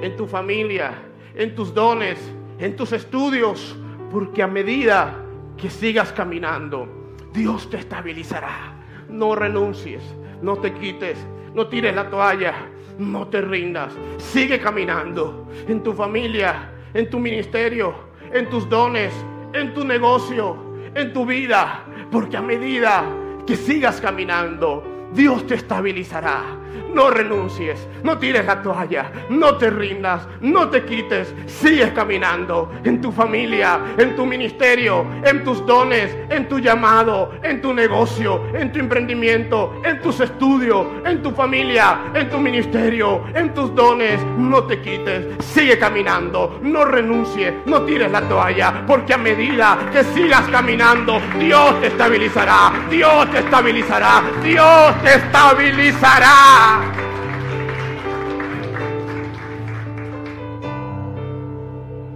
[0.00, 0.94] en tu familia,
[1.34, 2.18] en tus dones,
[2.58, 3.76] en tus estudios,
[4.10, 5.22] porque a medida
[5.58, 6.88] que sigas caminando,
[7.32, 8.78] Dios te estabilizará.
[9.08, 10.02] no renuncies,
[10.40, 11.18] no te quites,
[11.54, 12.54] no tires la toalla,
[12.98, 13.92] no te rindas.
[14.16, 15.46] Sigue caminando.
[15.68, 17.94] En tu familia, en tu ministerio,
[18.32, 19.12] en tus dones,
[19.52, 20.56] en tu negocio,
[20.94, 21.84] en tu vida.
[22.10, 23.04] Porque a medida
[23.46, 26.61] que sigas caminando, Dios te estabilizará.
[26.94, 31.34] No renuncies, no tires la toalla, no te rindas, no te quites.
[31.46, 37.62] Sigues caminando en tu familia, en tu ministerio, en tus dones, en tu llamado, en
[37.62, 43.54] tu negocio, en tu emprendimiento, en tus estudios, en tu familia, en tu ministerio, en
[43.54, 44.20] tus dones.
[44.36, 50.04] No te quites, sigue caminando, no renuncies, no tires la toalla, porque a medida que
[50.04, 56.61] sigas caminando, Dios te estabilizará, Dios te estabilizará, Dios te estabilizará.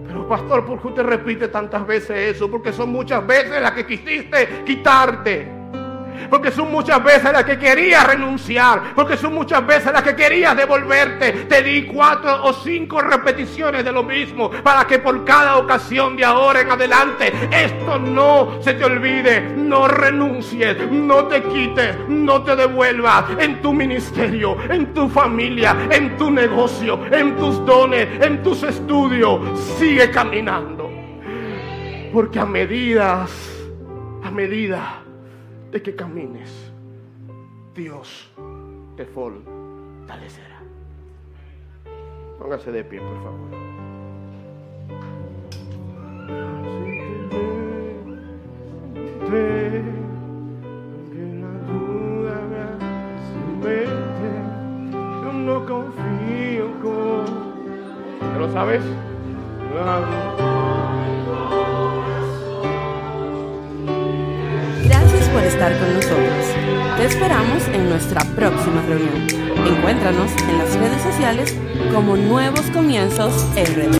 [0.06, 2.50] Pero pastor, ¿por qué usted repite tantas veces eso?
[2.50, 5.55] Porque son muchas veces las que quisiste quitarte.
[6.30, 8.94] Porque son muchas veces las que querías renunciar.
[8.94, 11.32] Porque son muchas veces las que querías devolverte.
[11.48, 14.50] Te di cuatro o cinco repeticiones de lo mismo.
[14.50, 19.40] Para que por cada ocasión de ahora en adelante esto no se te olvide.
[19.56, 20.90] No renuncies.
[20.90, 21.96] No te quites.
[22.08, 23.24] No te devuelvas.
[23.38, 24.56] En tu ministerio.
[24.68, 25.76] En tu familia.
[25.90, 27.00] En tu negocio.
[27.10, 28.08] En tus dones.
[28.20, 29.58] En tus estudios.
[29.78, 30.90] Sigue caminando.
[32.12, 33.30] Porque a medidas.
[34.22, 35.05] A medida
[35.70, 36.72] de que camines,
[37.74, 38.30] Dios
[38.96, 40.62] te fortalecerá.
[42.38, 43.66] Póngase de pie, por favor.
[55.22, 57.24] Yo no confío con...
[58.20, 58.82] ¿Ya lo sabes?
[59.72, 60.36] Gracias
[65.36, 66.46] por estar con nosotros.
[66.96, 69.26] Te esperamos en nuestra próxima reunión.
[69.66, 71.54] Encuéntranos en las redes sociales
[71.92, 73.92] como Nuevos Comienzos RD.